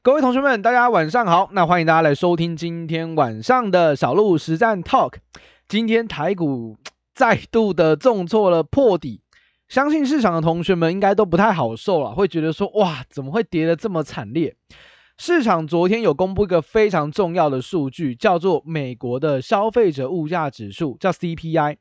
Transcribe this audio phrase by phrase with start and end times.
[0.00, 1.50] 各位同学们，大家晚上好。
[1.52, 5.14] 那欢迎大家来收听今天晚上的小鹿实战 Talk。
[5.66, 6.76] 今天台股
[7.14, 9.20] 再度的重挫了破底，
[9.68, 14.54] 相信市场的同学们应该都不太好受了，会觉得说哇，怎么会跌得这么惨烈？
[15.18, 21.76] 市场昨天有公布一个非常重要的数据，叫做美国的消费者物价指数，叫 CPI。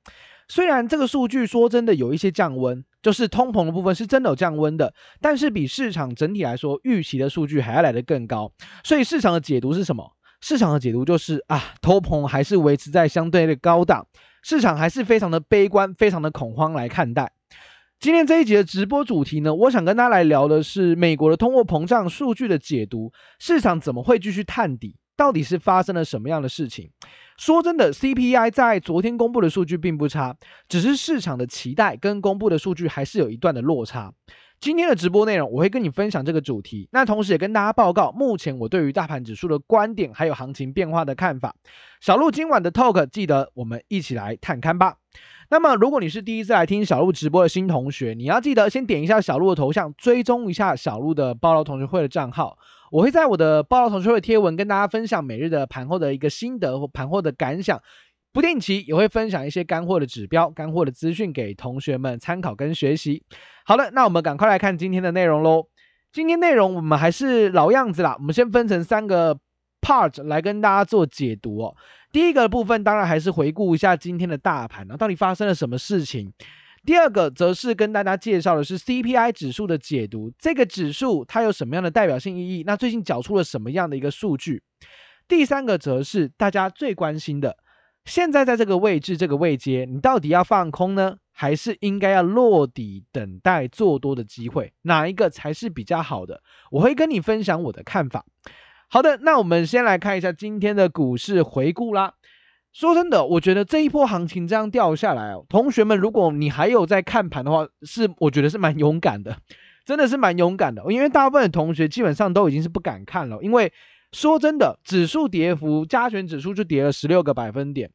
[0.47, 8.51] 虽然这个数据说真的有一些降温，就是通膨的部分是真的有降温的，但是比市场整体来说预期的数据还要来得更高。
[8.83, 10.13] 所以市场的解读是什么？
[10.39, 14.05] 市场的解读就是啊，通膨还是维持在相对的高档，
[14.43, 17.31] 市场还是非常的悲观，非常的恐慌来看待。
[17.99, 24.95] 今天这一集的直播主题呢，我想跟大家来聊的是美国的通货膨胀数据的解读，市场怎么会继续探底？
[25.17, 26.91] 到底是发生了什么样的事情？
[27.37, 30.37] 说真的，CPI 在昨天公布的数据并不差，
[30.69, 34.13] 只是市场的期待跟公布的数据还是有一段的落差。
[34.59, 41.55] 今天的直播内容，我会跟你分享这个主题，那同时也跟大家报告目前我对于大盘指数的观点，还有行情变化的看法。
[42.01, 44.97] 小鹿今晚的 talk，记得我们一起来探看吧。
[45.49, 52.57] 那么，如果你是第一次来听小鹿直播的新同学，你要记得先点一下小鹿的头像，追踪一下小鹿的报道同学会的账号。
[52.91, 57.81] 我会在我的报道同学会贴文跟大家分享每日的盘后的一个心得或盘后的感想，
[58.31, 63.23] 不定期也会分享一些干货的指标、干货的资讯给同学们参考跟学习。
[63.65, 65.67] 好了，那我们赶快来看今天的内容喽。
[66.13, 69.37] 今天内容我们还是老样子啦，我们先分成三个
[69.81, 71.75] part 来跟大家做解读哦。
[72.11, 76.31] 第一个部分当然还是回顾一下今天的大盘啊，到底发生了什么事情。
[76.87, 82.63] 第二个则是跟大家介绍的是 CPI 指数的解读，这个指数它有什么样的代表性意义？
[82.65, 84.63] 那最近缴出了什么样的一个数据？
[85.27, 87.57] 第三个则是大家最关心的，
[88.05, 94.71] 现在在这个位置、这个位阶，你到底要放空呢，还是应该要落底等待做多的机会？
[94.83, 96.41] 哪一个才是比较好的？
[96.71, 98.25] 我会跟你分享我的看法。
[98.87, 102.13] 好的，那我们先来看一下今天的股市回顾啦。
[102.73, 109.35] 说真的，我觉得这一波行情这样掉下来哦，同学们，如果你还有在看盘的话，是我觉得是蛮勇敢的，
[109.83, 110.83] 真的是蛮勇敢的。
[110.89, 113.73] 因为大部分同学基本上都已经是不敢看了，因为
[114.11, 117.89] 说真的，指数跌幅，加权指数就跌了十六个百分点，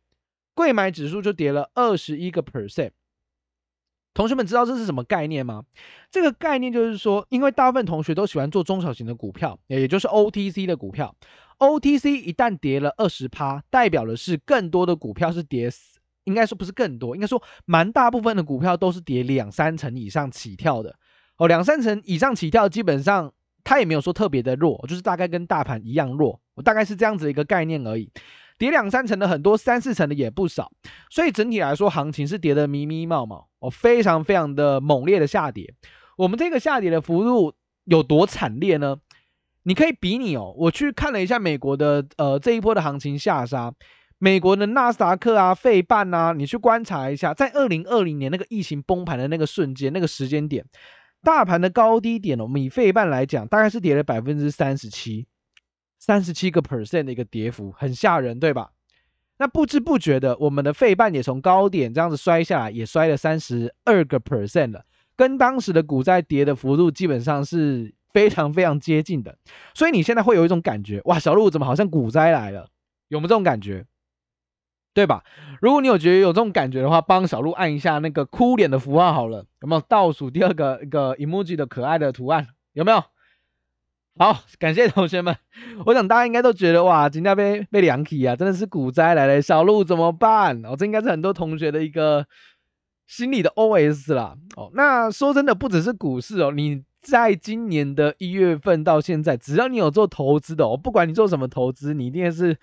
[0.54, 2.90] 柜买指数就跌了二十一个 percent。
[4.14, 5.62] 同学们知道这是什么概念吗？
[6.10, 11.14] 这个概念就是说，因为大部分同学都喜欢做中小型的股票，也就是 OTC 的股票。
[11.58, 15.70] OTC 一旦跌了二十趴，代表的是更多的股票是跌，
[16.24, 20.94] 应该说不是更多，应该说蛮大部分的股票都是跌两三成以上起跳的。
[21.36, 23.32] 哦，两三成以上起跳，基本上
[23.64, 28.10] 它也没有说特别的弱，就是大概跟大盘一样弱，我大概是这样子的一个概念而已。
[28.62, 30.70] 跌两三成的很多，三四成的也不少，
[31.10, 35.74] 所以整体来说，行情是跌得迷迷茫茫，哦，非常非常的猛烈的下跌。
[36.16, 37.54] 我们这个下跌的幅度
[37.86, 38.98] 有多惨烈呢？
[39.64, 43.74] 你可以比拟哦，我去看了一下美国的呃这一波的行情下杀，
[44.18, 50.64] 美国的纳斯达克啊、费半啊，你去观察一下，在二零二零年那个疫情崩盘的那个瞬间、那个时间点，
[51.24, 55.26] 大盘的高低点哦，我们以费半来讲，大概是跌了百分之三十七。
[56.04, 58.72] 三十七个 percent 的一个跌幅，很吓人，对吧？
[59.38, 69.38] 那不知不觉的，我们的费半也从高点这样子摔下来，也摔了三十二个 percent 了，跟当时的股灾跌的幅度基本上是非常非常接近的。
[69.74, 72.66] 所以你现在会有一种感觉，哇，小鹿怎么好像股灾来了？
[73.06, 73.86] 有没有这种感觉？
[74.92, 75.22] 对吧？
[75.60, 82.48] 如果你有觉得有这种感觉的话，帮小鹿按一下那个哭脸的符号好了，有没有倒数第二个一个 emoji 的可爱的图案？
[82.72, 83.04] 有没有？
[84.18, 85.34] 好，感谢同学们。
[85.86, 90.62] 我想大家应该都觉得哇，今天被被凉起啊，真的是股灾来了，小鹿怎么办？
[90.66, 92.26] 哦，这应该是很多同学的一个
[93.06, 94.36] 心里的 OS 啦。
[94.54, 102.58] 哦，那说真的，不只是股市哦，你在今年的一月份到现在，只要你有做投资的哦，不管你做什么投资，你一定是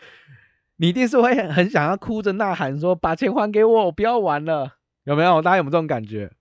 [0.78, 5.42] 你一定是会很想要哭着呐喊说，把钱还给我，我不要玩了，有没有？
[5.42, 6.31] 大家有没有这种感觉？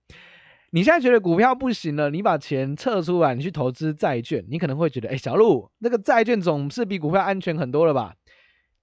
[0.71, 8.15] 你现在觉得股票不行了，你把钱撤出来，你去投资债券，你可能会觉得，哎，小鹿，那个债券总是比股票安全很多了吧？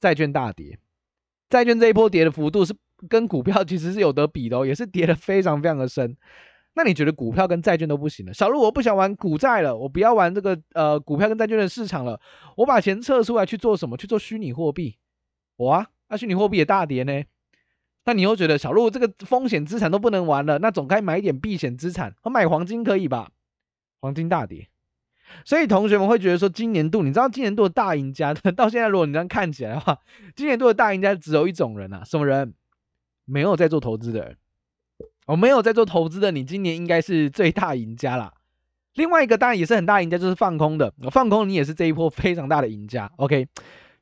[0.01, 0.79] 债券大跌，
[1.49, 2.75] 债券这一波跌的幅度是
[3.09, 6.17] 跟股票其实是有得比的哦，也是跌得非常非常的深。
[6.75, 8.35] 那你觉得股票跟债券都不行了？
[8.35, 12.21] 小鹿，我不想玩股债了，我不要玩这个呃股票跟债券的市场了，
[12.57, 13.97] 我把钱撤出来去做什么？
[13.97, 14.99] 去做虚拟货币？
[15.57, 17.23] 哇，那虚拟货币也大跌呢？
[18.07, 23.31] 那你又觉得小鹿这个风险资产都不能玩了，那总该买一点避险资产，和买黄金可以吧？
[24.01, 24.69] 黄金大跌，
[25.45, 29.99] 所以同学们会觉得说，今年度你知道今年度的大赢家， 到现在如果你这样看起来的话，
[30.35, 32.55] 今年度的大赢家只有一种人啊，什么人？
[33.25, 34.37] 没有在做投资的人。
[35.27, 38.33] 哦、没有在做投资的，你今年应该是最大赢家啦。
[38.95, 43.11] 另外一个当然也是很大赢家，就是放空的，放空你也是这一波非常大的赢家。
[43.17, 43.49] OK，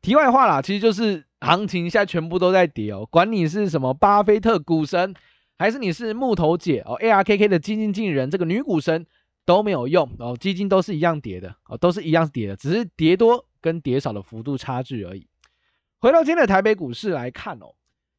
[0.03, 5.15] 题外话啦，其实就是行情现在全部都在跌哦，管你是什么巴菲特股神，
[5.59, 9.07] 还是你是木头姐哦，ARKK 的基金经理人这个女股神
[9.45, 15.27] 都没有用哦，基金都是一样跌的哦，都是一样跌的，只是跌多跟跌少的幅度差距而已。
[16.01, 17.75] 回到今天的台北股市来看哦。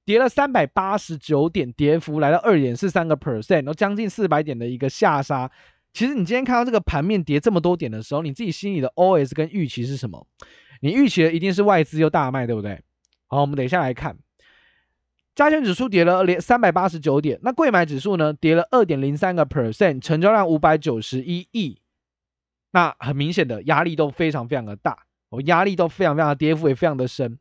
[0.08, 5.50] 跌了三百八十九点，跌幅来到二点四三个 percent，然后将近四百点的一个下杀。
[5.94, 10.28] 其实你今天看到这个盘面跌这么多点的时候，你自己心里的 OS 跟预期是什么？
[10.82, 12.80] 你预期的一定是外资又大卖，对不对？
[13.36, 14.18] 好，我们等一下来看，
[15.36, 21.82] 加权指数跌了连三百八十九点，那柜买指数呢跌了二点零三个 percent，成交量五百九十一亿。
[22.72, 24.98] 那很明显的压力都非常非常的大，
[25.30, 27.38] 哦，压力都非常非常的跌幅也非常的深。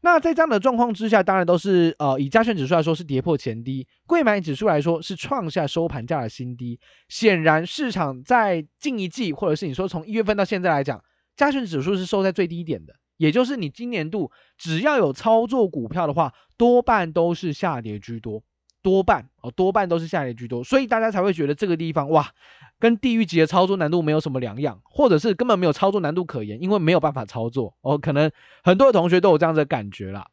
[0.00, 6.78] 那在这样的状况之下，当然都是呃，以加权指数来说是跌破前低，柜买指数来说是创下收盘价的新低。
[7.08, 11.02] 显然，市场在近一季，或者是你说从一月份到现在来讲，
[11.36, 18.42] 加权指数是收在最低点的，也就是你今年度只要有操作股票的话，多半都是下跌居多。
[18.80, 22.30] 多半哦，多半都是下跌居多，所以大家才会觉得这个地方哇，
[22.78, 27.98] 跟地狱级的操作难度没有什么两样，或者是根本没有操作难度可言，因为没有办法操作哦。
[27.98, 28.30] 可能
[28.62, 30.28] 很多的同学都有这样子的感觉啦。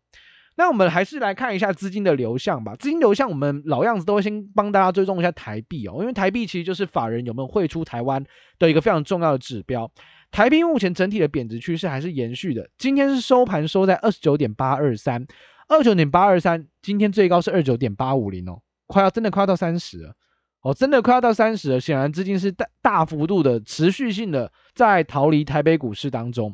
[0.56, 2.76] 那我们还是来看一下资金的流向吧。
[2.76, 8.24] 资金流向，我们老样子都会先帮大家追踪一下台币哦，因为台币其实就是法人有没有汇出台湾
[8.60, 9.92] 的一个非常重要的指标。
[10.36, 15.26] 台币目前整体的贬值趋势还是延续的，今天是收盘收在二十九点八二三。
[15.70, 20.14] 二九点八二三，今天最高是二九点八五零哦，快要真的快要到三十了
[20.60, 21.80] 哦，真的快要到三十了。
[21.80, 26.54] 显然资金是大大幅度的持续性的在逃离台北股市当中。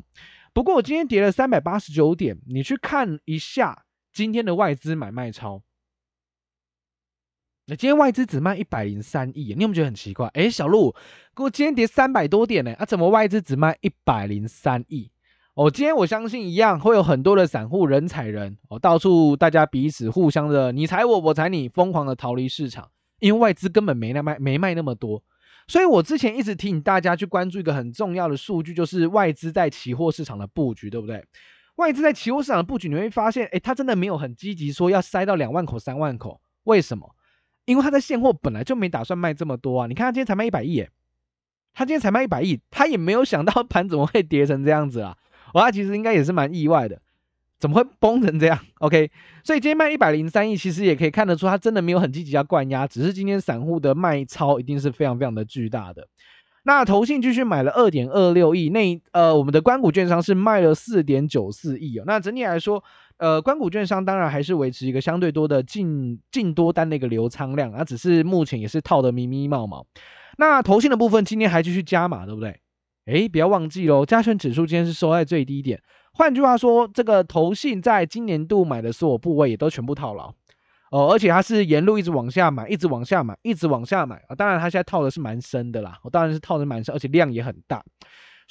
[0.54, 3.82] 不过我今天跌了三百八十九点，你去看一下
[4.12, 5.60] 今天的外资买卖超，
[7.76, 10.26] 今天外资只卖一百零三亿，你有没有觉得很奇怪？
[10.34, 10.94] 哎，小鹿，
[11.34, 15.10] 给我今天跌三百多点呢，啊，怎么外资只卖一百零三亿？
[15.54, 22.90] 哦，今天我相信一样会有很多的散户人踩人哦，到处大家彼此互相的你踩我，我踩你，疯狂的逃离市场，
[23.20, 25.22] 因为外资根本没那卖没卖那么多，
[25.66, 31.24] 所以我之前一直提醒大家去关注一个很重要的数据，就是外资在期货市场的布局，对不对？
[31.76, 37.14] 外资在期货市场的布局，你会发现，诶，他真的没有很积极说要塞到两万口、三万口，为什么？
[37.64, 40.90] 因为他在现货本来就没打算卖这么多啊，你看他今天才卖一百亿，诶，
[41.72, 45.16] 他今天才卖一百亿，他也没有想到 盘怎么会跌成这样子啊。
[45.54, 47.00] 哇，其实应该也是蛮意外的，
[47.60, 49.10] 怎么会崩成这样？OK，
[49.44, 56.08] 所以今天卖一百零三亿，其实也可以看得出，他真的没有很积极要灌压，只是今天散户的卖超一定是非常非常的巨大的。
[56.64, 62.04] 那投信继续买了二点二六亿，那呃，我们的关谷券商是卖了四点九四亿哦。
[62.06, 62.82] 那整体来说，
[63.22, 69.84] 呃，官股券商当然还是维持一个相对多的净净多单的一个流仓量啊，只是目前也是套的迷迷茫茫。
[70.38, 72.60] 那投信的部分今天还继续加码，对不对？
[73.06, 75.80] 哎，不要忘记喽，加权指数今天是收在最低点。
[76.12, 80.34] 换句话说，这个投信在今年度买的所有部位也都全部套牢
[80.90, 84.34] 哦，而且它是沿路一直往下买，一直往下买，一直往下买啊。
[84.34, 87.84] 当然，它现在套的是蛮深的啦，我当然是套的蛮深，而且量也很大。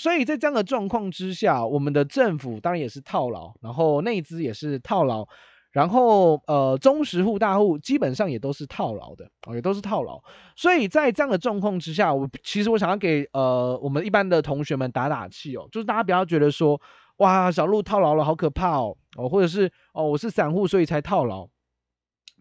[0.02, 5.28] 所以在这样的状况之下，我们的政府当然也是套牢，然后内资也是套牢。
[5.72, 10.20] 然后，呃，中实户大户基本上也都是套牢的，哦，也都是套牢。
[10.56, 16.82] 所以在这样的状况之下，我其实我想要给呃我们一般的同学们打打气哦，就是大家不要觉得说，
[17.18, 21.48] 哇，小路套牢了，好可怕哦，哦，或者是哦，我是散户所以才套牢，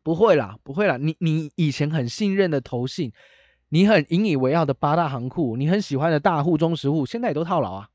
[0.02, 3.12] 不会啦，不会啦，你你以前很信任的投信，
[3.70, 7.88] 你很引以为傲的八大行库，你很喜欢的大户、中实户，现在也都套牢啊。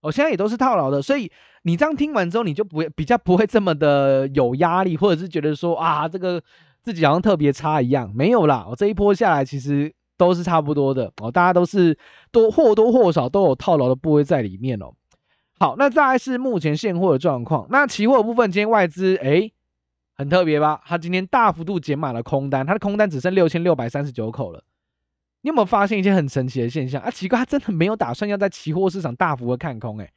[0.00, 1.30] 哦，现在也都是套牢的，所以
[1.62, 6.40] 你这样听完之后，你就不会比较不会这么的有压力，或者是觉得说啊，这个
[6.82, 8.64] 自己好像特别差一样，没有啦。
[8.68, 11.98] 哦，这一波下来其实都是差不多的哦，大家都是
[12.30, 14.92] 多或多或少都有套牢的部位在里面哦。
[15.58, 17.66] 好，那再来是目前现货的状况。
[17.70, 19.52] 那期货部分，今天外资诶
[20.14, 20.80] 很特别吧？
[20.86, 24.62] 它今天大幅度减码了空单，它的空单只剩六千六百三十九口了。
[25.40, 27.10] 你有没有发现一件很神奇的现象啊？
[27.10, 30.10] 奇怪，他真的没有打算要在期货市场大幅的看空，哎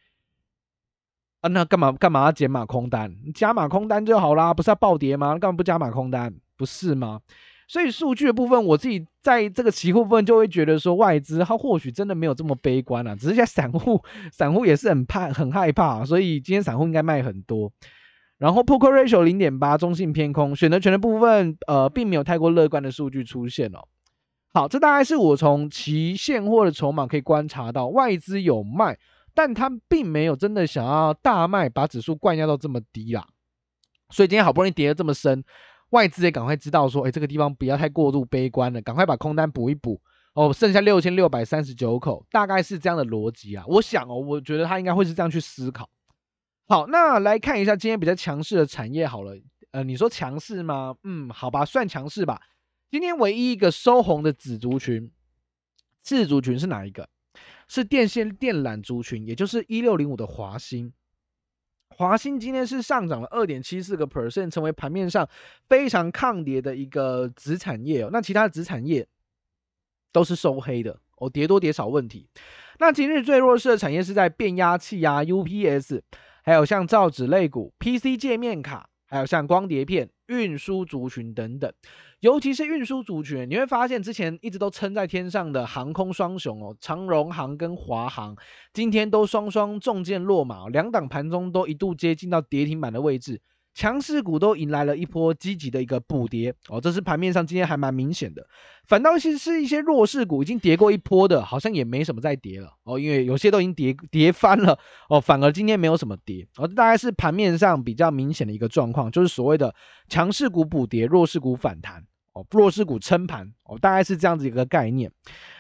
[1.42, 3.16] 啊，那干嘛干嘛要减码空单？
[3.34, 5.38] 加码空单就好啦，不是要暴跌吗？
[5.38, 6.34] 干嘛不加码空单？
[6.58, 7.22] 不是吗？
[7.68, 17.72] 所以数据的部分，我自己在这个期货部分就会觉得说，外资他或许真的没有这么悲观啊，只是现在散户散户也是很怕很害怕，所以今天散户应该卖很多。
[18.38, 23.88] 然后 Put Ratio 零点八，中性偏空，选择权的部分，呃，并没有太过乐观的数据出现哦。
[24.54, 28.98] 好，这大概是我从其现货的筹码可以观察到，外资有卖，
[29.34, 33.26] 但他并没有真的想要大卖，把指数灌压到这么低啦。
[34.10, 35.42] 所以今天好不容易跌得这么深，
[35.92, 40.02] 外资也赶快知道说，哎，这个地方不要太过度悲观了，赶快把空单补一补。
[40.34, 43.64] 哦，剩下六千六百三十九口，大概是这样的逻辑啊。
[43.68, 45.90] 我想哦，我觉得他应该会是这样去思考。
[46.68, 49.34] 好，那来看一下今天比较强势的产业好了。
[49.72, 50.96] 呃，你说强势吗？
[51.04, 52.42] 嗯，好吧，算强势吧。
[52.92, 55.10] 今天唯一一个收红的子族群、
[56.04, 57.08] 次族群是哪一个？
[57.70, 60.92] 是电线电缆族群，也就是一六零五的华兴。
[61.88, 65.30] 华兴今天是上涨了二点七四个 percent，成为盘面上
[65.70, 68.10] 非常抗跌的一个子产业哦。
[68.12, 69.08] 那其他的子产业
[70.12, 72.28] 都是收黑的哦，跌多跌少问题。
[72.78, 76.02] 那今日最弱势的产业是在变压器啊、UPS。
[76.44, 81.72] 还有像造纸类股、PC 界面卡，还有像光碟片、运输族群等等，
[82.22, 88.36] 尤其是运输族群，你会发现之前一直都撑在天上的航空双雄哦，长荣航跟华航，
[88.74, 93.42] 今天都双双中箭落马，两档盘中都一度接近到跌停板的位置。
[93.74, 96.54] 强势股都迎来了一波积极的一个补跌。
[96.70, 98.46] 哦，这是盘面上今天还蛮明显的。
[98.86, 102.74] 反倒是是一些弱势股已经跌过一波的，好像也没什么再跌了。
[102.84, 104.78] 哦，因为有些都已经跌跌翻了。
[105.10, 106.46] 哦，反而今天没有什么跌。
[106.58, 109.74] 哦，大概是盘面上比较明显的一个状况，就是所谓的
[110.10, 115.12] 强势股补跌，弱势股反弹哦，弱势股撑盘哦，大概是这样子一个概念。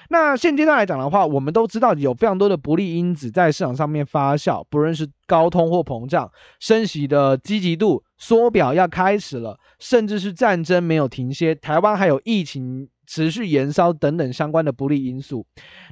[0.10, 15.46] 那现阶段来讲的话，我们都知道有非常多的不利因子在市场上面发酵，不论是高通货膨胀、升息的积极度、缩表要开始了，甚至是战争没有停歇，台湾还有疫情持续延烧等等相关的不利因素。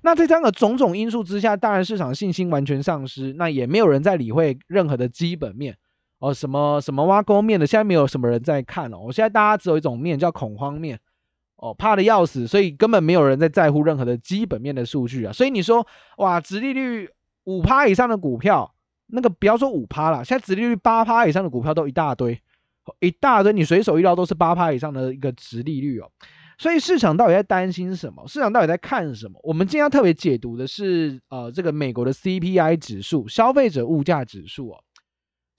[0.04, 5.78] 那在这样的种种因素之下，当然市场信心完全丧失，那也没有人在理会任何的基本面
[6.20, 9.00] 哦，什么什么挖沟面的，现在没有什么人在看哦。
[9.00, 11.00] 我现在大家只有一种面叫恐慌面。
[11.62, 15.34] 哦，怕得要死，所以根本没有人在在乎任何的基本面的数据啊。
[15.34, 15.86] 所以你说，
[16.16, 17.10] 哇，殖利率
[17.44, 18.74] 五趴以上的股票，
[19.08, 22.42] 那个不要说五趴了，现在殖利率八趴以上的股票都一大堆，
[23.02, 26.10] 一大堆，你随手一捞都是八趴以上的一个殖利率哦。
[26.58, 28.26] 所以市场到底在担心什么？
[28.26, 29.38] 市场到底在看什么？
[29.44, 34.82] 我们今天要特别解读的是，呃，这个美国的 CPI 指数，消费者物价指数哦。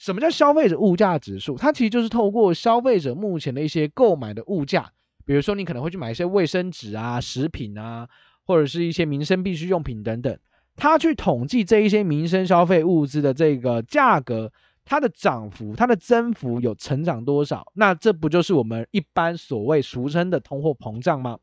[0.01, 1.59] 什么叫消费者物价指数？
[1.59, 4.91] 它其实就是透过消费者目前的一些购买的物价。
[5.27, 8.09] 比如说，你可能会去买一些卫生纸啊、食品啊，
[8.47, 10.37] 或者是一些民生必需用品等等。
[10.75, 14.51] 它去统计这一些民生消费物资的这个价格，
[14.87, 17.71] 它的涨幅、它的增幅有成长多少？
[17.75, 21.39] 那这不就是我们一般所谓俗称的通货膨胀吗？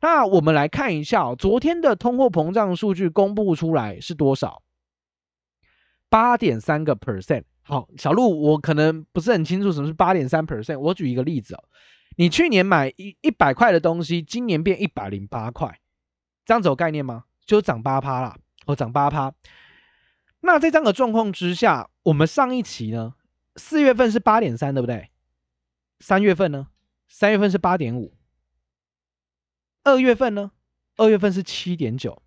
[0.00, 4.62] 那我们来看一下哦，昨天的通货膨胀数据公布出来是多少？
[6.08, 7.42] 八点三个 percent。
[7.70, 10.76] 好，小路，我可能不是很清楚什么是八点三 percent。
[10.76, 11.64] 我举一个例子哦。
[12.16, 15.78] 你去年买一一百块的东西，今年变一百零八块，
[16.44, 17.26] 这样子有概念吗？
[17.46, 18.36] 就涨八趴啦，
[18.66, 19.32] 哦，涨八趴。
[20.40, 23.14] 那在这样的状况之下，我们上一期呢，
[23.54, 25.08] 四月份是八点三，对不对？
[26.00, 26.66] 三月份呢？
[27.06, 28.16] 三月份是八点五。
[29.84, 30.50] 二月份呢？
[30.96, 32.20] 二月份是七点九。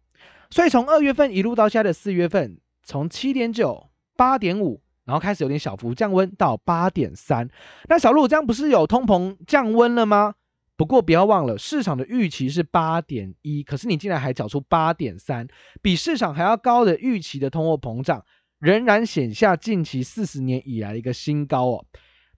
[0.50, 4.82] 所以从二月份一路到现在的四月份，从七点九、八点五。
[5.06, 7.50] 然后开始有点小幅降温到八点三，
[7.90, 10.36] 那小路这样不是有通膨降温了吗？
[10.76, 15.48] 不过不要忘了，市场的预期是八点一，可是你竟然还缴出八点三，
[15.82, 18.24] 比市场还要高的预期的通货膨胀，
[18.60, 21.86] 仍然显下近期四十年以来的一个新高哦。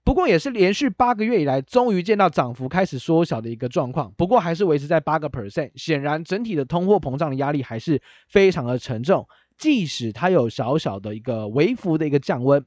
[0.04, 4.14] 不过也是连续八个月以来，终于见到涨幅开始缩小的一个状况。
[4.18, 9.28] 不过还是维持在八个 percent，显然整体的通货膨胀的压力还是非常的沉重。
[9.58, 12.66] 即使它有小小的一个微幅的一个降温，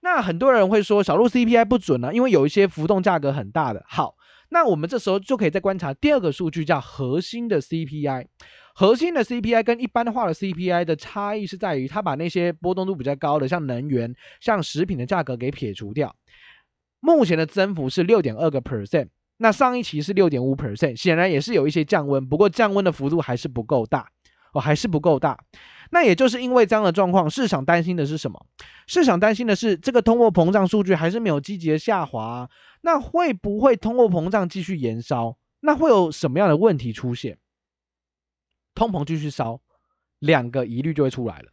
[0.00, 3.84] 那很多人会说小路 CPI 不准呢，因为有一些浮动价格很大的。
[3.88, 4.14] 好，
[4.50, 8.26] 那我们这时候就可以再观察第二个数据，叫核心的 CPI。
[8.74, 16.14] 核心的 CPI 跟一般化的 CPI 的差异是在于，它把那些波动度比较高的，像能源、像食品的价格给撇除掉。
[17.00, 19.08] 目前的增幅是六点二个 percent，
[19.38, 24.08] 那上一期是六点五 percent，显然也是有一些降温，不过降温的幅度还是不够大
[24.52, 25.38] 哦，还是不够大。
[25.90, 28.46] 那也就是因为这样的状况，市场担心的是什么？
[28.86, 32.50] 市场担心的是这个通货膨胀数据还是没有积极的下滑，
[32.82, 35.38] 那会不会通货膨胀继续延烧？
[35.60, 37.38] 那会有什么样的问题出现？
[38.74, 39.60] 通膨继续烧，
[40.18, 41.50] 两个疑虑就会出来了。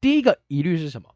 [0.00, 1.14] 第一个疑虑是什么？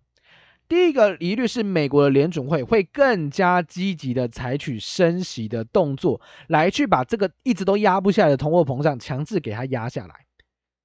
[0.68, 10.26] 第一个疑虑是美国的联准会会更加积极的采取升息的动作，来去把这个一直都压不下来的通货膨胀强制给它压下来。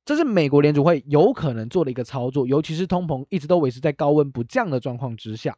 [0.10, 5.56] 这是美国联储会有可能做的一个操作，尤其是通膨一直都维持在高温不降的状况之下。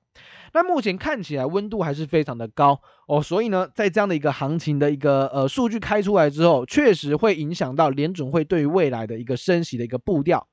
[0.51, 10.45] 那目前看起来温度还是非常的高哦，所以呢，在这样的一个行情的一个呃数据开出来之后，确实会影响到联准会对于未来的一个升息的一个步调。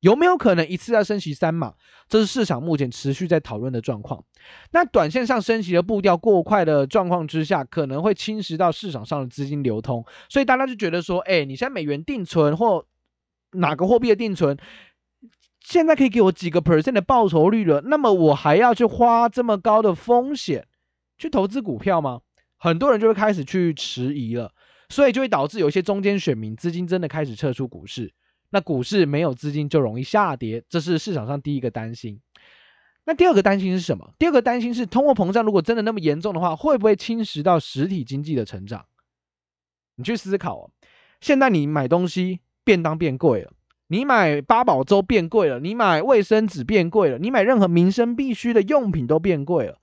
[0.00, 1.72] 有没有可能一次要升息三码？
[2.10, 4.22] 这是市场目前持续在讨论的状况。
[4.72, 12.84] 那短线上升息的步调过快的状况之下，可能会侵蚀到市场上的资金流通，所以大家就觉得说，哎，你现在美元定存或
[13.52, 14.58] 哪个货币的定存，
[15.60, 20.66] 现在可以给我几个 percent 的报酬率了，那么我还要去花这么高的风险
[21.18, 22.20] 去投资股票吗？
[22.56, 24.52] 很多人就会开始去迟疑了，
[24.88, 28.12] 所以就会导致有一些中间选民资金真的开始撤出股市。
[28.50, 32.20] 那股市没有资金就容易下跌，这是市场上第一个担心。
[33.04, 34.12] 那第二个担心是什么？
[34.18, 38.86] 第二个担心是通货膨胀如果真的那么严重的话，会不会侵蚀到实体经济的成长？
[39.94, 40.70] 你去思考哦。
[41.20, 42.40] 现在你买东西，
[42.70, 43.50] 便当变贵了，
[43.88, 49.76] 你买八宝粥变贵了，你买卫生纸变贵了，你买任何民生必需的用品都变贵了。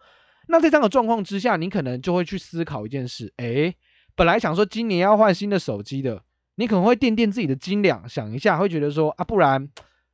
[0.48, 3.76] 那在这样的状况之下，你可能就会去思考一件事：诶，
[4.16, 6.24] 本来想说今年要换新的手机的。
[6.56, 9.70] 你可能会掂掂自己的斤两，想一下，会觉得说啊，不然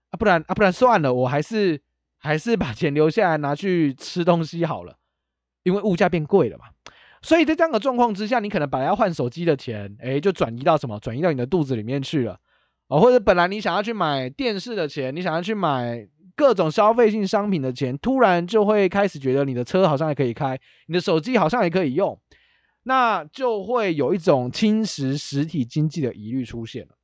[0.09, 1.79] 啊，不然啊，不然算了，我还是
[2.17, 4.97] 还是把钱留下来拿去吃东西好了，
[5.61, 6.65] 因为物价变贵了嘛。
[7.21, 10.99] 所以在这样的状况之下，你可能本来要换手机的钱，哎，就转移到什么？
[10.99, 12.37] 转移到你的肚子里面去了
[12.93, 22.19] 哦，或者本来你想要去买电视的钱，你想要去买各种消费性商品的钱，突然就会开始觉得你的车好像也可以开，你的手机好像也可以用。
[22.83, 26.95] 那就会有一种侵蚀实体经济的疑虑出现了，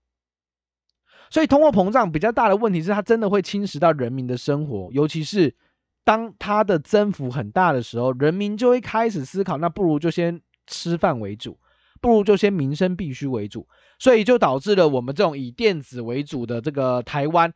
[1.31, 5.55] 所以通货膨胀比较大的问题是，它真的会侵蚀到人民的生活，尤其是
[6.03, 11.57] 当它的增幅很大的时候，人民就会开始思考，那不如就先吃饭为主，
[11.99, 13.67] 不如就先民生必须为主，
[13.99, 17.53] 所以就导致了我们这种以电子为主的这个台湾，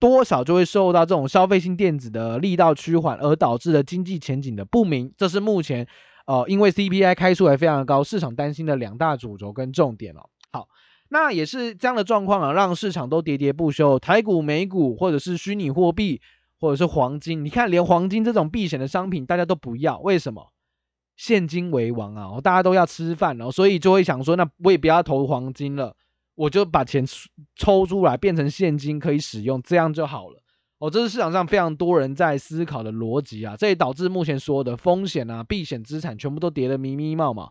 [0.00, 5.86] 多少就会受到这种消费性电子的力道趋缓，而导致了经济前景的不明，这是目前。
[6.24, 10.30] 呃，因为 CPI 开出来非常的高，市场担心的两大主轴跟重点哦。
[10.52, 10.68] 好，
[11.08, 13.98] 那也是这样的状况啊，让市场都喋喋不休。
[13.98, 16.20] 台股、美股，或者是虚拟货币，
[16.60, 20.52] 或者是黄金，你看连黄金这种避险的商品，大家都不要，为什么？
[21.16, 25.94] 现金为王啊，大家都要吃饭哦，所以就会想说，那我也不要投黄金了，
[26.34, 27.04] 我就把钱
[27.54, 30.42] 抽出来变成现金可以使用，这样就好了。
[30.78, 37.50] 哦，这是市场上非常多人在思考的逻辑啊，这也导致目前所有的风险啊、避险资产全部都跌得密密麻麻，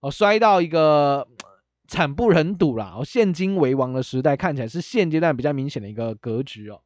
[0.00, 1.28] 哦，摔到一个
[1.88, 2.94] 惨不忍睹啦。
[2.96, 6.80] 哦，现金为王的时代看起来是现阶段比较明显的一个格局哦。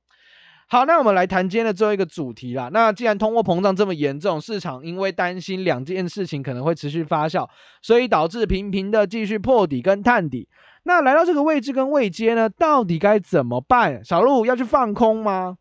[0.75, 2.69] 好，那我们来谈今天的最后一个主题啦。
[2.73, 7.49] 那既然通货膨胀这么严重，市场因为担心两件事情可能会持续发酵，
[7.81, 10.49] 所以导致频频的继续破底跟探底。
[10.83, 14.05] 那来到这个位置跟位阶呢，到底该怎么办？
[14.05, 15.59] 小路要去放空吗？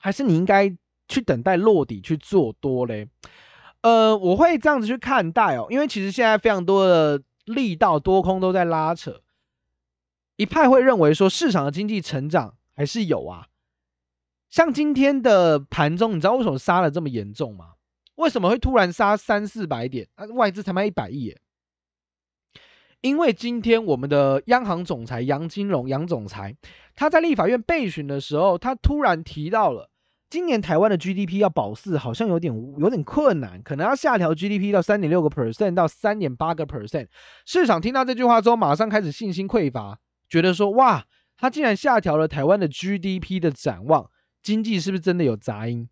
[0.00, 0.76] 还是你应该
[1.06, 3.08] 去等待落底去做多嘞？
[3.82, 9.20] 呃，我会这样子去看待哦，因为其实现在非常多的力道多空都在拉扯，
[10.34, 13.46] 一派会认为说市场的经济成长还是有啊，
[14.50, 17.72] 像今天的盘中，你知道为什么杀的这么严重吗？
[18.16, 20.08] 为什么会突然杀三四百点？
[20.16, 21.40] 啊，外资才卖一百亿耶，
[23.00, 26.56] 因为今天我们的央行总裁杨金龙杨总裁。
[26.96, 29.88] 他在立法院备询的时候，他突然提到了
[30.28, 37.06] 今年台湾的 GDP 要保四，好像有点有点困难，可能要下调 GDP 到三点六个 percent 到三点八个 percent。
[37.46, 41.04] 市场听到这句话之后，马上开始信心匮乏，觉得说哇，
[41.36, 44.10] 他竟然下调了台湾的 GDP 的展望，
[44.42, 45.88] 经济是不是真的有杂音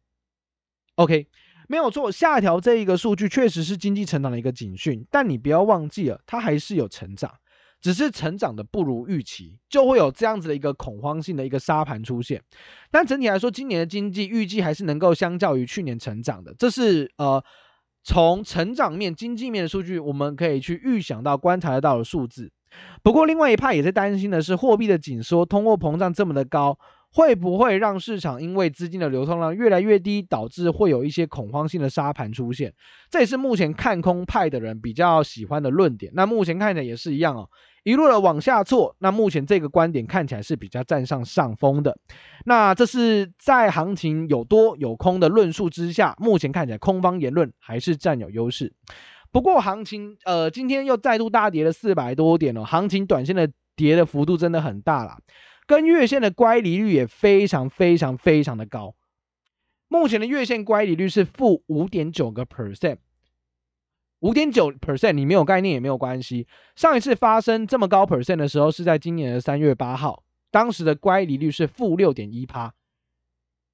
[0.97, 1.29] ？OK，
[1.69, 7.33] 没有错，下调这一个数据确实是经济成长的一个警讯，但你不要忘记了，它还是有成长。
[7.79, 12.43] 只是成长的不如预期，就会有这样子的一个恐慌性的一个沙盘出现。
[12.91, 16.53] 但整体来说，今年的经济预计还是能够相较于去年成长的。
[16.59, 17.45] 这是呃，
[18.03, 22.51] 从成长面、经济面的数据，我们可以去预想到、观察得到的数字。
[23.03, 26.77] 不过，另外一派也在担心的是，货币的紧缩、通货膨胀这么的高。
[27.17, 32.75] 会不会让市场因为资金的流通量越来越低，导致会有一些恐慌性的杀盘出现？
[33.11, 36.13] 这也是目前看空派的人比较喜欢的论点。
[36.15, 37.49] 那目前看起来也是一样哦，
[37.85, 38.95] 一路的往下挫。
[38.99, 41.97] 那目前这个观点看起来是比较占上上风的。
[42.45, 48.75] 那这是在行情有多有空的论述之下，目前看起来空方言论还是占有优势。
[49.33, 55.17] 不过行情呃今天又再度大跌了四百多点哦，行情短线的跌的幅度真的很大了。
[55.67, 58.95] 跟月线的乖离率也非常非常非常的高，
[59.89, 62.99] 目前的月线乖离率是负五点九个 percent，
[64.21, 66.47] 五点九 percent 你没有概念也没有关系。
[66.77, 72.73] 上一次发生这么高 percent 的时候是在今年的三月八号，当时的乖离率是负六点一趴，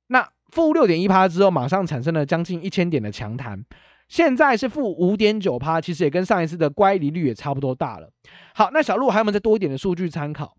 [0.07, 3.65] 那负六点一趴之后马上产生了将近一千点的强弹，
[4.09, 8.11] 现在是负五点九趴，其实也跟上一次的乖离率也差不多大了。
[8.55, 10.57] 好，那小路还有没有再多一点的数据参考？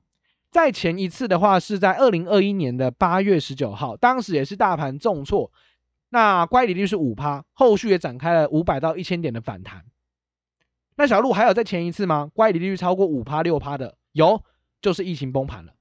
[0.54, 5.52] 在前一次的话是在二零二一年的八月十九号，当时也是大盘重挫，
[6.10, 9.84] 那乖离率是五趴，后续也展开了五百到一千点的反弹。
[10.96, 12.30] 那小路还有在前一次吗？
[12.36, 14.44] 乖离率超过五趴六趴的有，
[14.80, 15.74] 就是疫情崩盘了，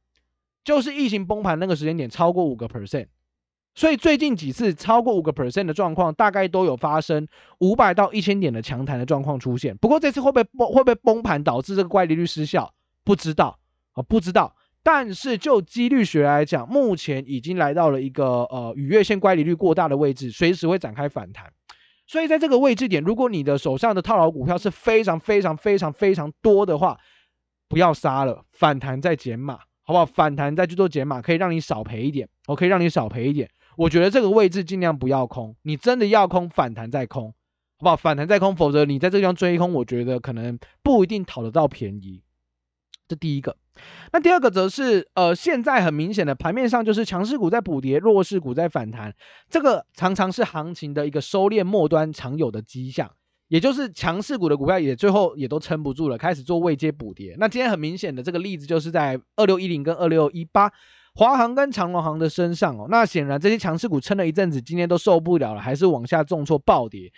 [0.65, 3.09] 就是疫情崩盘那个时间点超过五个 percent。
[3.75, 9.77] 所以最近几次超过五个 percent 的状况，大概都有发生五百到一千点的强弹的状况出现。
[9.77, 12.73] 不过这次会不会崩会不会崩盘导致这个乖离率失效？
[13.05, 13.59] 不知道
[13.93, 14.57] 啊，不知道。
[14.83, 21.53] 但是就几率学来讲，目前已经来到了一个呃与月线乖离率过大的位置，随时会展开反弹。
[22.07, 26.99] 所以在这个位置点，如果你的手上的套牢股票是非常非常非常非常多的话，
[27.69, 30.05] 不要杀了，反弹再减码，好不好？
[30.05, 33.49] 反弹再去做减码，可以让你少赔一点，我可以让你少赔一点。
[33.77, 37.29] 我觉得这个位置尽量不要空，你真的要空，反弹再空，
[37.79, 37.97] 好不好？
[37.97, 42.23] 反弹再空，否则你在这个地方追空，我觉得可能不一定讨得到便宜。
[43.09, 43.57] 这第一个，
[44.13, 49.15] 那第二个则是，呃，现在很明显的盘面上就是强势股在补跌，弱势股在反弹，
[49.51, 53.11] 这个常常是行情的一个收敛末端常有的迹象，
[53.49, 57.37] 也就是强势股的股票也最后也都撑不住了，开始做位阶补跌。
[57.39, 60.73] 那今天很明显的这个例子就是在二六一零跟二六一八。
[61.15, 67.13] 华航跟长荣航的身上哦，那显然这些强势股撑了一阵子，今天都受不了了，还是往下重挫暴跌。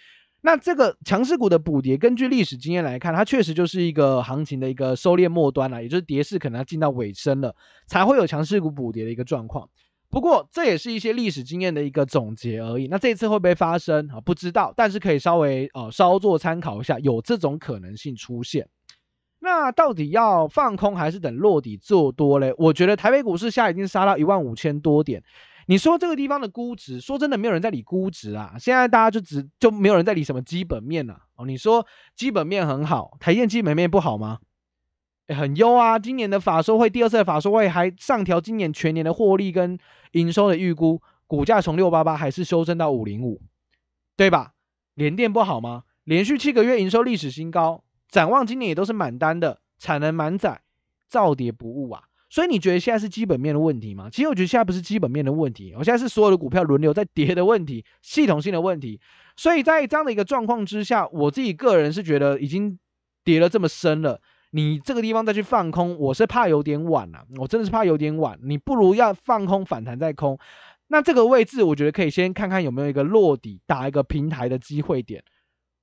[0.46, 9.66] 那这个强势股的补跌，根据历史经验来看，它确实就是一个行情的一个收敛末端了，也就是跌势可能要进到尾声了，才会有强势股补跌的一个状况。
[10.10, 12.88] 不过这也是一些历史经验的一个总结而已。
[12.88, 14.20] 那这次会不会发生啊？
[14.20, 18.68] 不知道，但是可以稍微呃稍作参考一下，有这种可能性出现。
[19.40, 22.54] 那到底要放空还是等落底做多嘞？
[22.58, 25.22] 我觉得台北股市下已经杀到一万五千多点，
[25.66, 28.54] 你说这个地方的估值，说真的没有人在理估值啊。
[28.58, 31.46] 现在大家就只就没有人在理什么基本面了哦。
[31.46, 34.38] 你说基本面很好，台电基本面不好吗？
[35.28, 35.98] 很优啊。
[35.98, 39.78] 今年的法说会，第二次的法说会还上调今年全年的获利跟
[40.12, 43.40] 营收的预估，股价从六八八还是修正到五零五，
[44.16, 44.52] 对吧？
[44.94, 45.84] 联电不好吗？
[46.04, 47.82] 连续七个月营收历史新高。
[48.08, 50.60] 展望今年也都是满单的，产能满载，
[51.08, 52.04] 造跌不误啊！
[52.34, 54.10] 所以你觉得现在是基本面的问题吗？
[54.10, 59.00] 其实我觉得现在不是基本面的问题，我现在是所有的股票轮流在跌的问题，系统性的问题。
[59.36, 62.76] 所以在这样的一个状况之下，我自己个人是觉得已经
[63.22, 64.20] 跌了这么深了，
[64.50, 68.36] 你这个地方再去放空，我是怕有点晚了啊，我真的是怕有点晚。
[68.42, 70.36] 你不如要放空反弹再空，
[70.88, 75.22] 那这个位置我觉得可以先看看有没有一个落底打一个平台的机会点。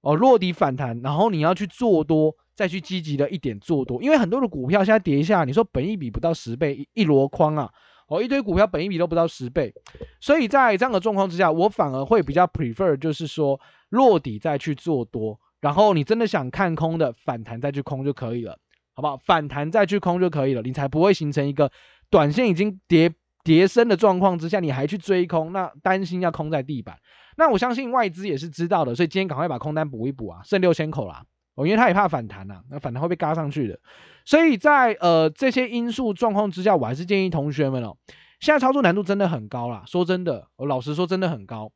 [0.02, 7.70] 哦，落底反弹，然后你要去做多，再去积极的一点做多，因为很多的股票现在跌一下，你说本一比不到十倍，一,箩筐啊，
[8.08, 9.72] 哦，一堆股票本一比都不到十倍，
[10.20, 13.60] 所以在这样的状况之下，我反而会比较 prefer 就是说
[13.90, 18.58] 落底再去做多，然后你真的想看空的反弹再去空就可以了，
[18.96, 19.18] 好不好？
[19.18, 21.72] 反弹再去空就可以了，你才不会形成一个
[22.10, 26.98] 短线已经跌跌升的状况之下，你还去追空，那担心要空在地板。
[27.38, 31.26] 那我相信外资也是知道的，所以今天赶快把空单补一补啊，剩六千口啦。
[31.56, 33.78] 哦，因为他也怕反弹呐、啊，那反弹会被嘎上去的。
[34.24, 37.98] 所以在呃这些因素状况之下，我还是建议同学们哦，
[38.40, 39.84] 现在操作难度真的很高啦。
[39.86, 41.72] 说真的，我老实说真的很高。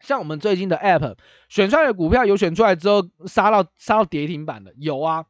[0.00, 1.16] 像我们最近的 App
[1.48, 5.24] 选出来的股票，有选出来之后杀到杀到跌停板的，有啊，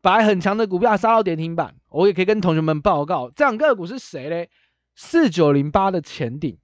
[0.00, 4.48] 本来很强的股票杀到跌停板，我也可以跟同学们报告，这样个股是谁嘞？
[4.94, 6.56] 四九零八的前顶。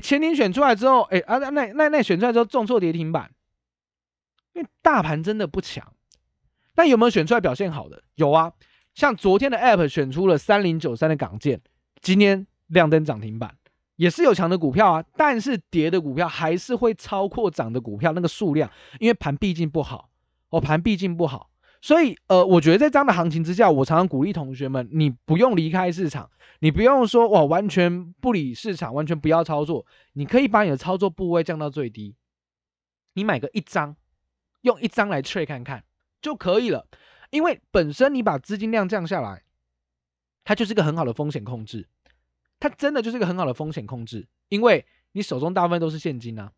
[0.00, 3.30] 前天选出来之后，哎啊，那那那选出来之后重挫跌停板，
[4.52, 5.92] 因为大盘真的不强。
[6.76, 8.02] 那有没有选出来表现好的？
[8.14, 8.52] 有啊，
[8.94, 11.60] 像昨天的 App 选出了三零九三的港建，
[12.00, 13.56] 今天亮灯涨停板，
[13.96, 15.04] 也是有强的股票啊。
[15.16, 20.10] 但是跌的股票还是会超过涨的股票那个数量，因为盘毕竟不好，
[20.50, 21.50] 哦，盘毕竟不好。
[21.80, 32.16] 所以，呃，我觉得在这样的行情之下，我常常鼓励同学们，你不用离开市场，你不用说哇，完全不理市场，完全不要操作，你可以把你的操作部位降到最低，
[33.14, 33.96] 你买个一张，
[34.62, 35.84] 用一张来 trade 看看
[36.20, 36.88] 就可以了。
[37.30, 39.44] 因为本身你把资金量降下来，
[40.44, 41.86] 它就是个很好的风险控制，
[42.58, 46.52] 它真的就是个很好的风险控制，因为你手中大部分都是现金啊，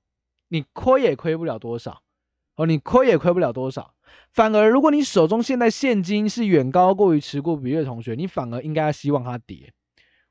[0.49, 2.03] 你亏也亏不了多少，
[2.61, 3.95] 哦，你亏也亏不了多少。
[4.33, 9.73] 反而，如果你手中现在现金是远高过于持股比例的同学，你反而应该要希望它跌。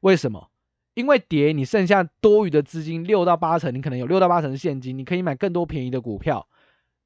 [0.02, 0.52] 为什么？
[0.94, 6.48] 因为跌，你剩下多余的资金六到八成，你可能有六到八成现金，你可以买更多便宜的股票。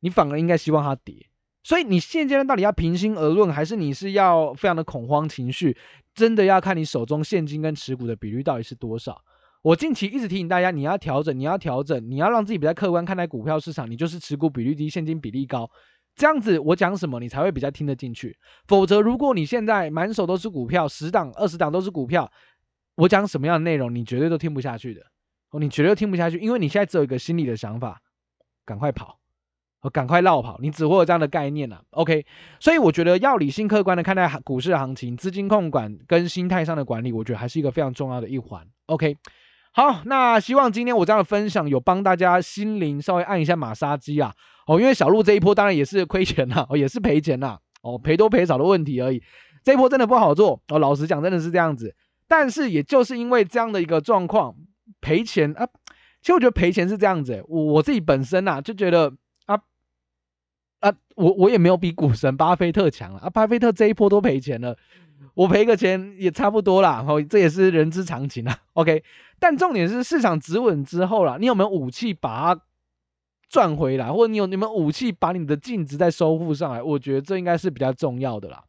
[0.02, 1.28] 你反而应该希望它跌。
[1.64, 5.78] 所以，你现阶段到底要平心而论，还是你是要非常的恐慌情绪？
[6.14, 9.24] 真的要看你手中现金跟持股的比率到底是多少。
[9.64, 13.90] 我近期一直提醒大家，你要调整，你要调整，你要让自己比较客观看待股票市场。
[13.90, 15.72] 你就是持股比率低，现金比例高。
[16.16, 18.38] 这样子我讲什么你才会比较听得进去。
[18.68, 22.30] 否则，如果你现在满手都是股票，十档、二十档都是股票，
[22.96, 25.02] 我讲什么样的内容，你绝对都听不下去的。
[25.52, 28.02] 哦，你绝对听不下去，因为你现在只有一个心理的想法，
[28.66, 29.18] 赶快跑。
[29.92, 31.84] 赶快绕跑，你只会有这样的概念了。
[31.90, 32.26] OK，
[32.60, 38.66] 所以我觉得要理性客观的看待股市行情、资金控管跟心态上的管理，我觉得还是一个非常重要的一环。
[38.86, 39.18] OK，
[39.76, 44.32] 好，那希望今天我这样的分享有帮大家心灵稍微按一下马杀鸡啊。
[44.68, 49.24] 哦，因为小鹿这一波当然也是亏钱呐，哦，也是赔钱呐，哦，赔多赔少的问题而已。
[49.64, 51.96] 这一波真的不好做哦，老实讲真的是这样子。
[52.28, 54.56] 但是也就是因为这样的一个状况，
[55.02, 55.68] 赔钱啊，
[56.22, 59.12] 其实我觉得赔钱是这样子，我我自己本身呐就觉得
[59.48, 59.60] 啊。
[60.82, 63.30] 啊，我我也没有比股神巴菲特强了啊！
[63.30, 64.78] 巴菲特这一波都赔钱了，
[65.34, 67.04] 我赔个钱也差不多啦。
[67.08, 68.58] 哦，这也是人之常情啊。
[68.74, 69.04] OK，
[69.40, 72.62] 但重点是市场止稳之后啦，你有没有武器把它
[73.50, 76.82] 赚回来，或者你有你们武器把你的净值再收复上来？
[76.82, 78.64] 我觉得这应该是比较重要的啦，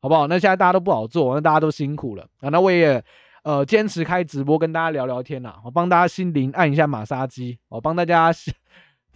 [0.00, 0.26] 好不好？
[0.26, 2.48] 那现在大家都不好做，那大家都辛苦了啊。
[2.48, 3.02] 那我也
[3.42, 8.32] 呃坚持开直播跟大家聊聊天啦，我帮大家心灵按一下马杀鸡，我帮大家。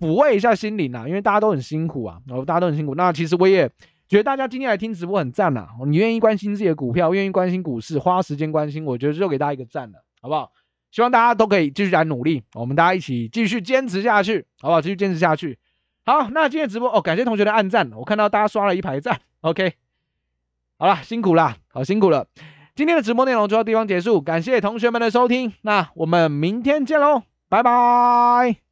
[0.00, 2.94] 抚慰一下心灵啊，因为大家都很辛苦啊，然后大家都很辛苦。
[2.94, 3.70] 那其实我也
[4.10, 10.50] 觉得大家今天来听直播很赞呐，你愿意关心自己的股票，愿意关心股市，花时间关心，我觉得就给大家一个赞了，好不好？
[10.90, 14.80] 希望大家都可以继续来努力，我们大家一起继续坚持下去，好不好？
[14.80, 15.56] 继续坚持下去。
[16.04, 19.74] 好，那今天直播哦，感谢同学的按赞，我看到大家刷了一排赞，OK。
[20.76, 22.26] 好了，辛苦了，好辛苦了。
[22.74, 28.60] 今天的直播内容就到地方结束，感谢同学们的收听，那我们明天见喽，拜拜。